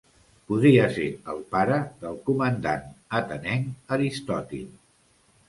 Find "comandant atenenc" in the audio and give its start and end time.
2.31-3.71